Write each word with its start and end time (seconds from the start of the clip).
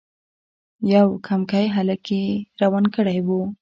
یو 0.93 1.07
کمکی 1.27 1.65
هلک 1.75 2.05
یې 2.17 2.23
روان 2.61 2.85
کړی 2.95 3.17
وو. 3.25 3.41